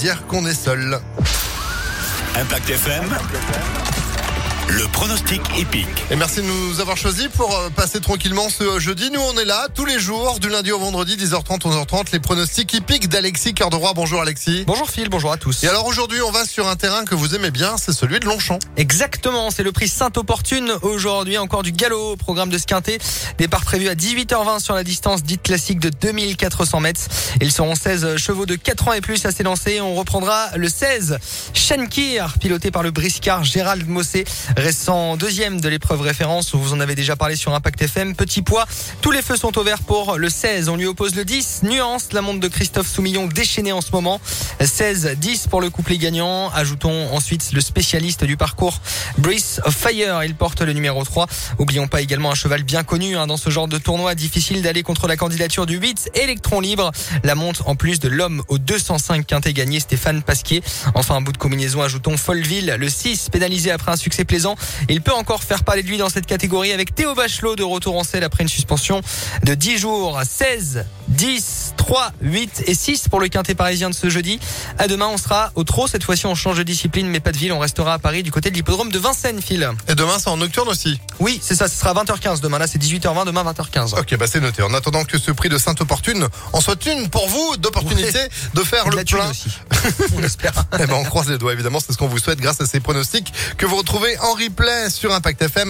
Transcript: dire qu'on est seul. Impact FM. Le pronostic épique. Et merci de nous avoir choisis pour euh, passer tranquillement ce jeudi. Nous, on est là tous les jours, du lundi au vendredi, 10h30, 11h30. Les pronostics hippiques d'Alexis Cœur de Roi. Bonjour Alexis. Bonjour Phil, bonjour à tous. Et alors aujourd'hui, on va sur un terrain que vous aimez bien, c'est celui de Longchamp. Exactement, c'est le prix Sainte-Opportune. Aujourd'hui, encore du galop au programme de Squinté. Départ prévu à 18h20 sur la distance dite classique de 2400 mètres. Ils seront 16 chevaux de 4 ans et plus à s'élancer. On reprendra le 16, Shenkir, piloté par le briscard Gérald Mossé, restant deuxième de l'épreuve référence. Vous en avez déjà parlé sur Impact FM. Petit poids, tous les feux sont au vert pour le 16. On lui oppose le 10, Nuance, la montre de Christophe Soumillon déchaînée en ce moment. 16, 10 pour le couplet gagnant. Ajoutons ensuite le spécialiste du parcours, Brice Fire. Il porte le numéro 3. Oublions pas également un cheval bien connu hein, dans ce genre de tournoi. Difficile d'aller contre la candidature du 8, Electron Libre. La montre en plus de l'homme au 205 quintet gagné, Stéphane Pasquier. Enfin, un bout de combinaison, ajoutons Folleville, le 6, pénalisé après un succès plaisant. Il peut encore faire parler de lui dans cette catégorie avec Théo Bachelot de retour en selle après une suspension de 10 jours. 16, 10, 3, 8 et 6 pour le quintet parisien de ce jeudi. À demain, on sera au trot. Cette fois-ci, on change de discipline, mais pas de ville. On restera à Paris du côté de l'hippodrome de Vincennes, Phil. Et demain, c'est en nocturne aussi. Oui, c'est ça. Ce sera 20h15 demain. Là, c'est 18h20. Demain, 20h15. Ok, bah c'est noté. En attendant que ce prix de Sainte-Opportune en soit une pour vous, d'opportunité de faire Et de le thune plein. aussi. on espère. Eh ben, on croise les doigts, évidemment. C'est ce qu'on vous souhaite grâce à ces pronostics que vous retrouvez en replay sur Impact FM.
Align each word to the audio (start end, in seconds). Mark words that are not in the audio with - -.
dire 0.00 0.24
qu'on 0.28 0.46
est 0.46 0.54
seul. 0.54 0.96
Impact 2.36 2.70
FM. 2.70 3.77
Le 4.70 4.86
pronostic 4.88 5.40
épique. 5.58 5.86
Et 6.10 6.16
merci 6.16 6.42
de 6.42 6.46
nous 6.46 6.80
avoir 6.80 6.98
choisis 6.98 7.28
pour 7.28 7.56
euh, 7.56 7.70
passer 7.70 8.00
tranquillement 8.00 8.50
ce 8.50 8.78
jeudi. 8.78 9.10
Nous, 9.10 9.20
on 9.20 9.38
est 9.38 9.46
là 9.46 9.68
tous 9.74 9.86
les 9.86 9.98
jours, 9.98 10.38
du 10.40 10.50
lundi 10.50 10.72
au 10.72 10.78
vendredi, 10.78 11.16
10h30, 11.16 11.60
11h30. 11.60 12.12
Les 12.12 12.20
pronostics 12.20 12.74
hippiques 12.74 13.08
d'Alexis 13.08 13.54
Cœur 13.54 13.70
de 13.70 13.76
Roi. 13.76 13.94
Bonjour 13.94 14.20
Alexis. 14.20 14.64
Bonjour 14.66 14.90
Phil, 14.90 15.08
bonjour 15.08 15.32
à 15.32 15.38
tous. 15.38 15.64
Et 15.64 15.68
alors 15.68 15.86
aujourd'hui, 15.86 16.20
on 16.20 16.30
va 16.30 16.44
sur 16.44 16.68
un 16.68 16.76
terrain 16.76 17.06
que 17.06 17.14
vous 17.14 17.34
aimez 17.34 17.50
bien, 17.50 17.78
c'est 17.78 17.92
celui 17.92 18.20
de 18.20 18.26
Longchamp. 18.26 18.58
Exactement, 18.76 19.50
c'est 19.50 19.62
le 19.62 19.72
prix 19.72 19.88
Sainte-Opportune. 19.88 20.70
Aujourd'hui, 20.82 21.38
encore 21.38 21.62
du 21.62 21.72
galop 21.72 22.12
au 22.12 22.16
programme 22.16 22.50
de 22.50 22.58
Squinté. 22.58 22.98
Départ 23.38 23.64
prévu 23.64 23.88
à 23.88 23.94
18h20 23.94 24.60
sur 24.60 24.74
la 24.74 24.84
distance 24.84 25.22
dite 25.22 25.42
classique 25.42 25.80
de 25.80 25.88
2400 25.88 26.80
mètres. 26.80 27.00
Ils 27.40 27.52
seront 27.52 27.74
16 27.74 28.16
chevaux 28.16 28.44
de 28.44 28.54
4 28.54 28.88
ans 28.88 28.92
et 28.92 29.00
plus 29.00 29.24
à 29.24 29.32
s'élancer. 29.32 29.80
On 29.80 29.94
reprendra 29.94 30.50
le 30.56 30.68
16, 30.68 31.18
Shenkir, 31.54 32.34
piloté 32.38 32.70
par 32.70 32.82
le 32.82 32.90
briscard 32.90 33.44
Gérald 33.44 33.88
Mossé, 33.88 34.26
restant 34.58 35.16
deuxième 35.16 35.60
de 35.60 35.68
l'épreuve 35.68 36.00
référence. 36.00 36.54
Vous 36.54 36.72
en 36.72 36.80
avez 36.80 36.94
déjà 36.94 37.16
parlé 37.16 37.36
sur 37.36 37.54
Impact 37.54 37.82
FM. 37.82 38.14
Petit 38.14 38.42
poids, 38.42 38.66
tous 39.00 39.10
les 39.10 39.22
feux 39.22 39.36
sont 39.36 39.56
au 39.56 39.62
vert 39.62 39.82
pour 39.82 40.18
le 40.18 40.28
16. 40.28 40.68
On 40.68 40.76
lui 40.76 40.86
oppose 40.86 41.14
le 41.14 41.24
10, 41.24 41.60
Nuance, 41.62 42.12
la 42.12 42.22
montre 42.22 42.40
de 42.40 42.48
Christophe 42.48 42.88
Soumillon 42.88 43.26
déchaînée 43.26 43.72
en 43.72 43.80
ce 43.80 43.92
moment. 43.92 44.20
16, 44.60 45.16
10 45.16 45.46
pour 45.46 45.60
le 45.60 45.70
couplet 45.70 45.96
gagnant. 45.96 46.50
Ajoutons 46.50 47.14
ensuite 47.14 47.52
le 47.52 47.60
spécialiste 47.60 48.24
du 48.24 48.36
parcours, 48.36 48.80
Brice 49.18 49.60
Fire. 49.70 50.24
Il 50.24 50.34
porte 50.34 50.60
le 50.62 50.72
numéro 50.72 51.04
3. 51.04 51.26
Oublions 51.58 51.86
pas 51.86 52.00
également 52.00 52.30
un 52.30 52.34
cheval 52.34 52.64
bien 52.64 52.82
connu 52.82 53.16
hein, 53.16 53.26
dans 53.26 53.36
ce 53.36 53.50
genre 53.50 53.68
de 53.68 53.78
tournoi. 53.78 54.14
Difficile 54.14 54.62
d'aller 54.62 54.82
contre 54.82 55.06
la 55.06 55.16
candidature 55.16 55.66
du 55.66 55.76
8, 55.76 56.10
Electron 56.14 56.60
Libre. 56.60 56.90
La 57.22 57.34
montre 57.34 57.68
en 57.68 57.76
plus 57.76 58.00
de 58.00 58.08
l'homme 58.08 58.42
au 58.48 58.58
205 58.58 59.26
quintet 59.26 59.52
gagné, 59.52 59.78
Stéphane 59.80 60.22
Pasquier. 60.22 60.62
Enfin, 60.94 61.16
un 61.16 61.20
bout 61.20 61.32
de 61.32 61.38
combinaison, 61.38 61.82
ajoutons 61.82 62.16
Folleville, 62.16 62.76
le 62.78 62.88
6, 62.88 63.28
pénalisé 63.30 63.70
après 63.70 63.92
un 63.92 63.96
succès 63.96 64.24
plaisant. 64.24 64.47
Il 64.88 65.02
peut 65.02 65.12
encore 65.12 65.42
faire 65.42 65.64
parler 65.64 65.82
de 65.82 65.88
lui 65.88 65.98
dans 65.98 66.08
cette 66.08 66.26
catégorie 66.26 66.72
avec 66.72 66.94
Théo 66.94 67.14
Bachelot 67.14 67.56
de 67.56 67.62
retour 67.62 67.96
en 67.96 68.04
selle 68.04 68.24
après 68.24 68.42
une 68.42 68.48
suspension 68.48 69.00
de 69.44 69.54
10 69.54 69.78
jours. 69.78 70.20
16, 70.24 70.84
10, 71.08 71.74
3, 71.88 72.12
8 72.20 72.64
et 72.66 72.74
6 72.74 73.08
pour 73.08 73.18
le 73.18 73.28
quintet 73.28 73.54
parisien 73.54 73.88
de 73.88 73.94
ce 73.94 74.10
jeudi. 74.10 74.38
À 74.76 74.88
demain, 74.88 75.06
on 75.10 75.16
sera 75.16 75.52
au 75.54 75.64
trot. 75.64 75.86
Cette 75.86 76.04
fois-ci, 76.04 76.26
on 76.26 76.34
change 76.34 76.58
de 76.58 76.62
discipline, 76.62 77.08
mais 77.08 77.18
pas 77.18 77.32
de 77.32 77.38
ville. 77.38 77.50
On 77.50 77.58
restera 77.58 77.94
à 77.94 77.98
Paris 77.98 78.22
du 78.22 78.30
côté 78.30 78.50
de 78.50 78.54
l'hippodrome 78.56 78.90
de 78.92 78.98
Vincennes, 78.98 79.40
Phil. 79.40 79.66
Et 79.88 79.94
demain, 79.94 80.18
c'est 80.18 80.28
en 80.28 80.36
nocturne 80.36 80.68
aussi. 80.68 81.00
Oui, 81.18 81.40
c'est 81.42 81.54
ça. 81.54 81.66
Ce 81.66 81.78
sera 81.78 81.94
20h15 81.94 82.40
demain. 82.42 82.58
Là, 82.58 82.66
c'est 82.66 82.78
18h20. 82.78 83.24
Demain, 83.24 83.42
20h15. 83.42 83.98
Ok, 83.98 84.18
bah 84.18 84.26
c'est 84.30 84.40
noté. 84.40 84.62
En 84.62 84.74
attendant 84.74 85.02
que 85.04 85.16
ce 85.16 85.30
prix 85.30 85.48
de 85.48 85.56
Sainte-Opportune 85.56 86.28
en 86.52 86.60
soit 86.60 86.84
une 86.84 87.08
pour 87.08 87.26
vous, 87.26 87.56
d'opportunité 87.56 88.18
de 88.52 88.60
faire 88.64 88.86
Et 88.86 88.90
de 88.90 88.96
le 88.96 89.04
thune 89.04 89.16
plein. 89.20 89.30
aussi. 89.30 89.48
on 90.14 90.22
espère. 90.22 90.52
Eh 90.78 90.84
ben, 90.86 90.92
on 90.92 91.04
croise 91.04 91.30
les 91.30 91.38
doigts, 91.38 91.54
évidemment. 91.54 91.80
C'est 91.80 91.94
ce 91.94 91.96
qu'on 91.96 92.08
vous 92.08 92.18
souhaite 92.18 92.38
grâce 92.38 92.60
à 92.60 92.66
ces 92.66 92.80
pronostics 92.80 93.32
que 93.56 93.64
vous 93.64 93.76
retrouvez 93.76 94.18
en 94.18 94.34
replay 94.34 94.90
sur 94.90 95.14
Impact 95.14 95.40
FM. 95.40 95.66